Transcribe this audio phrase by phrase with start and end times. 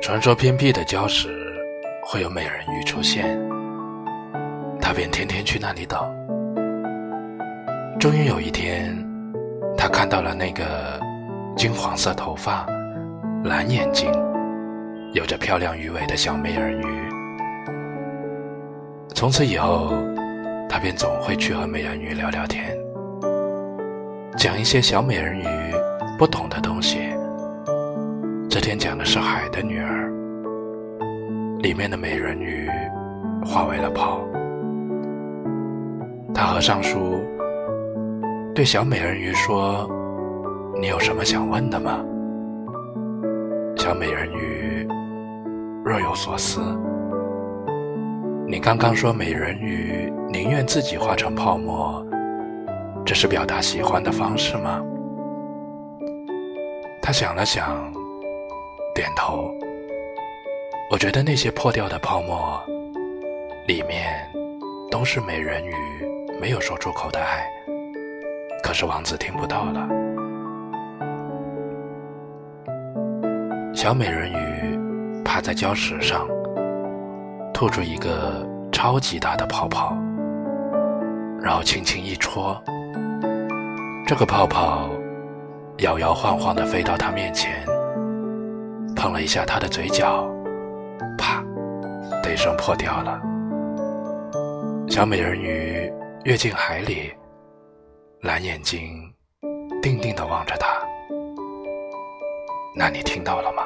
[0.00, 1.28] 传说偏僻的礁石
[2.04, 3.38] 会有美人鱼出现，
[4.80, 5.98] 他便天天去那里等。
[7.98, 8.94] 终于有一天，
[9.76, 11.00] 他看到了那个
[11.56, 12.66] 金黄色头发、
[13.44, 14.10] 蓝眼睛、
[15.14, 16.84] 有着漂亮鱼尾的小美人鱼。
[19.14, 19.94] 从此以后，
[20.68, 22.76] 他便总会去和美人鱼聊聊天，
[24.36, 25.44] 讲一些小美人鱼
[26.22, 27.00] 不懂的东西。
[28.48, 30.08] 这天讲的是《海的女儿》，
[31.60, 32.70] 里面的美人鱼
[33.44, 34.20] 化为了泡。
[36.32, 37.20] 他合上书，
[38.54, 39.90] 对小美人鱼说
[40.80, 41.98] ：“你有什么想问的吗？”
[43.74, 44.86] 小美人鱼
[45.84, 46.60] 若有所思
[48.46, 52.00] ：“你刚刚说美人鱼宁愿自己化成泡沫，
[53.04, 54.80] 这是表达喜欢的方式吗？”
[57.02, 57.92] 他想了想。
[58.94, 59.50] 点头。
[60.90, 62.62] 我觉得那些破掉的泡沫，
[63.66, 64.06] 里面
[64.90, 65.74] 都是美人鱼
[66.38, 67.46] 没有说出口的爱。
[68.62, 69.88] 可是王子听不到了。
[73.74, 76.28] 小美人鱼趴在礁石上，
[77.54, 79.96] 吐出一个超级大的泡泡，
[81.40, 82.62] 然后轻轻一戳，
[84.06, 84.90] 这个泡泡
[85.78, 87.64] 摇摇晃晃地飞到他面前。
[88.94, 90.28] 碰了一下他的嘴角，
[91.18, 91.42] 啪
[92.22, 93.20] 的一声破掉了。
[94.88, 95.92] 小美人鱼
[96.24, 97.12] 跃进海里，
[98.20, 99.12] 蓝眼睛
[99.80, 100.68] 定定地望着他。
[102.76, 103.64] 那你听到了吗？